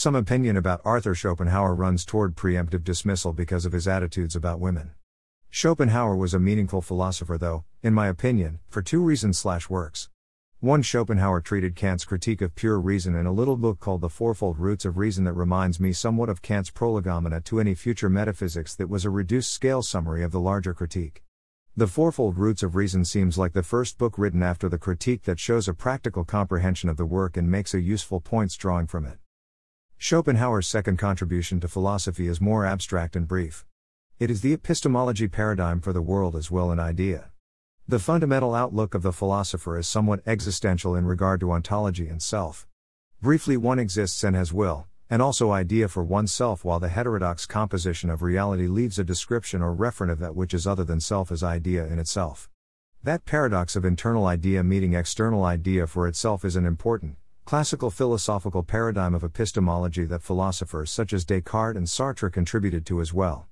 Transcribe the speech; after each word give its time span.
Some 0.00 0.14
opinion 0.14 0.56
about 0.56 0.80
Arthur 0.82 1.14
Schopenhauer 1.14 1.74
runs 1.74 2.06
toward 2.06 2.34
preemptive 2.34 2.82
dismissal 2.82 3.34
because 3.34 3.66
of 3.66 3.72
his 3.72 3.86
attitudes 3.86 4.34
about 4.34 4.58
women. 4.58 4.92
Schopenhauer 5.50 6.16
was 6.16 6.32
a 6.32 6.38
meaningful 6.38 6.80
philosopher, 6.80 7.36
though, 7.36 7.64
in 7.82 7.92
my 7.92 8.08
opinion, 8.08 8.60
for 8.70 8.80
two 8.80 9.02
reasons 9.02 9.36
slash 9.36 9.68
works. 9.68 10.08
One 10.60 10.80
Schopenhauer 10.80 11.42
treated 11.42 11.76
Kant's 11.76 12.06
critique 12.06 12.40
of 12.40 12.54
pure 12.54 12.80
reason 12.80 13.14
in 13.14 13.26
a 13.26 13.30
little 13.30 13.58
book 13.58 13.78
called 13.78 14.00
The 14.00 14.08
Fourfold 14.08 14.58
Roots 14.58 14.86
of 14.86 14.96
Reason 14.96 15.24
that 15.24 15.34
reminds 15.34 15.78
me 15.78 15.92
somewhat 15.92 16.30
of 16.30 16.40
Kant's 16.40 16.70
prolegomena 16.70 17.42
to 17.42 17.60
any 17.60 17.74
future 17.74 18.08
metaphysics 18.08 18.74
that 18.76 18.88
was 18.88 19.04
a 19.04 19.10
reduced 19.10 19.52
scale 19.52 19.82
summary 19.82 20.24
of 20.24 20.32
the 20.32 20.40
larger 20.40 20.72
critique. 20.72 21.22
The 21.76 21.86
Fourfold 21.86 22.38
Roots 22.38 22.62
of 22.62 22.74
Reason 22.74 23.04
seems 23.04 23.36
like 23.36 23.52
the 23.52 23.62
first 23.62 23.98
book 23.98 24.16
written 24.16 24.42
after 24.42 24.70
the 24.70 24.78
critique 24.78 25.24
that 25.24 25.38
shows 25.38 25.68
a 25.68 25.74
practical 25.74 26.24
comprehension 26.24 26.88
of 26.88 26.96
the 26.96 27.04
work 27.04 27.36
and 27.36 27.50
makes 27.50 27.74
a 27.74 27.82
useful 27.82 28.22
points 28.22 28.56
drawing 28.56 28.86
from 28.86 29.04
it. 29.04 29.18
Schopenhauer's 30.02 30.66
second 30.66 30.96
contribution 30.96 31.60
to 31.60 31.68
philosophy 31.68 32.26
is 32.26 32.40
more 32.40 32.64
abstract 32.64 33.16
and 33.16 33.28
brief. 33.28 33.66
It 34.18 34.30
is 34.30 34.40
the 34.40 34.54
epistemology 34.54 35.28
paradigm 35.28 35.82
for 35.82 35.92
the 35.92 36.00
world 36.00 36.34
as 36.34 36.50
will 36.50 36.70
and 36.70 36.80
idea. 36.80 37.28
The 37.86 37.98
fundamental 37.98 38.54
outlook 38.54 38.94
of 38.94 39.02
the 39.02 39.12
philosopher 39.12 39.76
is 39.76 39.86
somewhat 39.86 40.22
existential 40.26 40.96
in 40.96 41.04
regard 41.04 41.38
to 41.40 41.52
ontology 41.52 42.08
and 42.08 42.22
self. 42.22 42.66
Briefly, 43.20 43.58
one 43.58 43.78
exists 43.78 44.24
and 44.24 44.34
has 44.34 44.54
will, 44.54 44.86
and 45.10 45.20
also 45.20 45.50
idea 45.50 45.86
for 45.86 46.02
oneself, 46.02 46.64
while 46.64 46.80
the 46.80 46.88
heterodox 46.88 47.44
composition 47.44 48.08
of 48.08 48.22
reality 48.22 48.68
leaves 48.68 48.98
a 48.98 49.04
description 49.04 49.60
or 49.60 49.76
referent 49.76 50.10
of 50.10 50.18
that 50.18 50.34
which 50.34 50.54
is 50.54 50.66
other 50.66 50.82
than 50.82 51.00
self 51.00 51.30
as 51.30 51.42
idea 51.42 51.84
in 51.86 51.98
itself. 51.98 52.48
That 53.04 53.26
paradox 53.26 53.76
of 53.76 53.84
internal 53.84 54.26
idea 54.26 54.64
meeting 54.64 54.94
external 54.94 55.44
idea 55.44 55.86
for 55.86 56.08
itself 56.08 56.42
is 56.42 56.56
an 56.56 56.64
important, 56.64 57.16
classical 57.50 57.90
philosophical 57.90 58.62
paradigm 58.62 59.12
of 59.12 59.24
epistemology 59.24 60.04
that 60.04 60.22
philosophers 60.22 60.88
such 60.88 61.12
as 61.12 61.24
Descartes 61.24 61.76
and 61.76 61.88
Sartre 61.88 62.32
contributed 62.32 62.86
to 62.86 63.00
as 63.00 63.12
well. 63.12 63.48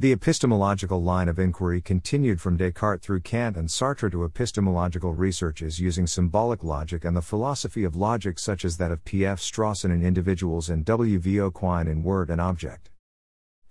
The 0.00 0.10
epistemological 0.10 1.00
line 1.00 1.28
of 1.28 1.38
inquiry 1.38 1.80
continued 1.80 2.40
from 2.40 2.56
Descartes 2.56 3.04
through 3.04 3.20
Kant 3.20 3.56
and 3.56 3.68
Sartre 3.68 4.10
to 4.10 4.24
epistemological 4.24 5.14
researches 5.14 5.78
using 5.78 6.08
symbolic 6.08 6.64
logic 6.64 7.04
and 7.04 7.16
the 7.16 7.22
philosophy 7.22 7.84
of 7.84 7.94
logic, 7.94 8.40
such 8.40 8.64
as 8.64 8.78
that 8.78 8.90
of 8.90 9.04
P.F. 9.04 9.38
Strawson 9.38 9.92
in 9.92 10.04
Individuals 10.04 10.68
and 10.68 10.84
W.V.O. 10.84 11.52
Quine 11.52 11.86
in 11.86 12.02
Word 12.02 12.30
and 12.30 12.40
Object. 12.40 12.90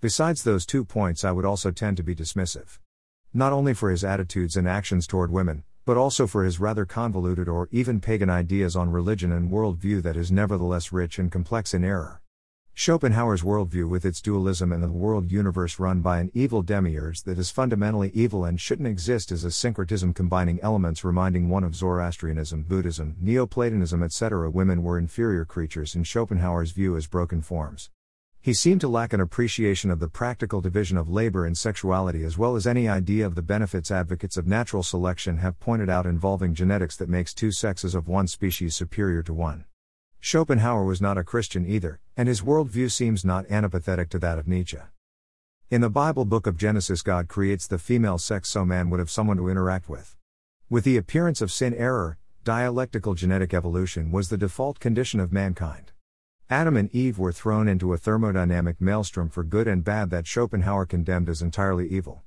Besides 0.00 0.42
those 0.42 0.64
two 0.64 0.86
points, 0.86 1.22
I 1.22 1.32
would 1.32 1.44
also 1.44 1.70
tend 1.70 1.98
to 1.98 2.02
be 2.02 2.14
dismissive. 2.14 2.78
Not 3.34 3.52
only 3.52 3.74
for 3.74 3.90
his 3.90 4.04
attitudes 4.04 4.56
and 4.56 4.66
actions 4.66 5.06
toward 5.06 5.30
women, 5.30 5.64
but 5.86 5.96
also 5.96 6.26
for 6.26 6.44
his 6.44 6.58
rather 6.58 6.84
convoluted 6.84 7.48
or 7.48 7.68
even 7.70 8.00
pagan 8.00 8.28
ideas 8.28 8.74
on 8.74 8.90
religion 8.90 9.30
and 9.30 9.52
worldview 9.52 10.02
that 10.02 10.16
is 10.16 10.32
nevertheless 10.32 10.92
rich 10.92 11.16
and 11.18 11.30
complex 11.30 11.72
in 11.72 11.84
error. 11.84 12.20
Schopenhauer's 12.74 13.42
worldview, 13.42 13.88
with 13.88 14.04
its 14.04 14.20
dualism 14.20 14.70
and 14.72 14.82
the 14.82 14.88
world 14.88 15.30
universe 15.30 15.78
run 15.78 16.00
by 16.00 16.18
an 16.18 16.30
evil 16.34 16.60
demiurge 16.60 17.22
that 17.22 17.38
is 17.38 17.50
fundamentally 17.50 18.10
evil 18.12 18.44
and 18.44 18.60
shouldn't 18.60 18.88
exist, 18.88 19.32
is 19.32 19.44
a 19.44 19.50
syncretism 19.50 20.12
combining 20.12 20.60
elements 20.60 21.04
reminding 21.04 21.48
one 21.48 21.64
of 21.64 21.74
Zoroastrianism, 21.74 22.64
Buddhism, 22.64 23.16
Neoplatonism, 23.18 24.02
etc. 24.02 24.50
Women 24.50 24.82
were 24.82 24.98
inferior 24.98 25.46
creatures 25.46 25.94
in 25.94 26.02
Schopenhauer's 26.02 26.72
view 26.72 26.96
as 26.96 27.06
broken 27.06 27.40
forms. 27.40 27.90
He 28.46 28.54
seemed 28.54 28.80
to 28.82 28.88
lack 28.88 29.12
an 29.12 29.20
appreciation 29.20 29.90
of 29.90 29.98
the 29.98 30.06
practical 30.06 30.60
division 30.60 30.96
of 30.96 31.10
labor 31.10 31.46
and 31.46 31.58
sexuality 31.58 32.22
as 32.22 32.38
well 32.38 32.54
as 32.54 32.64
any 32.64 32.88
idea 32.88 33.26
of 33.26 33.34
the 33.34 33.42
benefits 33.42 33.90
advocates 33.90 34.36
of 34.36 34.46
natural 34.46 34.84
selection 34.84 35.38
have 35.38 35.58
pointed 35.58 35.90
out 35.90 36.06
involving 36.06 36.54
genetics 36.54 36.94
that 36.98 37.08
makes 37.08 37.34
two 37.34 37.50
sexes 37.50 37.92
of 37.92 38.06
one 38.06 38.28
species 38.28 38.76
superior 38.76 39.20
to 39.24 39.34
one. 39.34 39.64
Schopenhauer 40.20 40.84
was 40.84 41.00
not 41.00 41.18
a 41.18 41.24
Christian 41.24 41.66
either, 41.66 41.98
and 42.16 42.28
his 42.28 42.42
worldview 42.42 42.88
seems 42.88 43.24
not 43.24 43.48
antipathetic 43.48 44.10
to 44.10 44.18
that 44.20 44.38
of 44.38 44.46
Nietzsche. 44.46 44.78
In 45.68 45.80
the 45.80 45.90
Bible 45.90 46.24
book 46.24 46.46
of 46.46 46.56
Genesis, 46.56 47.02
God 47.02 47.26
creates 47.26 47.66
the 47.66 47.80
female 47.80 48.16
sex 48.16 48.48
so 48.48 48.64
man 48.64 48.90
would 48.90 49.00
have 49.00 49.10
someone 49.10 49.38
to 49.38 49.48
interact 49.48 49.88
with. 49.88 50.14
With 50.70 50.84
the 50.84 50.98
appearance 50.98 51.40
of 51.40 51.50
sin 51.50 51.74
error, 51.74 52.16
dialectical 52.44 53.14
genetic 53.14 53.52
evolution 53.52 54.12
was 54.12 54.28
the 54.28 54.38
default 54.38 54.78
condition 54.78 55.18
of 55.18 55.32
mankind. 55.32 55.90
Adam 56.48 56.76
and 56.76 56.94
Eve 56.94 57.18
were 57.18 57.32
thrown 57.32 57.66
into 57.66 57.92
a 57.92 57.98
thermodynamic 57.98 58.80
maelstrom 58.80 59.28
for 59.28 59.42
good 59.42 59.66
and 59.66 59.82
bad 59.82 60.10
that 60.10 60.28
Schopenhauer 60.28 60.86
condemned 60.86 61.28
as 61.28 61.42
entirely 61.42 61.88
evil. 61.88 62.22